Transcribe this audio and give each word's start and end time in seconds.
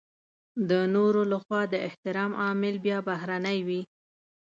د 0.69 0.71
نورو 0.95 1.21
لخوا 1.31 1.61
د 1.73 1.75
احترام 1.87 2.31
عامل 2.43 2.75
بيا 2.85 2.97
بهرنی 3.09 3.57
وي. 3.67 3.81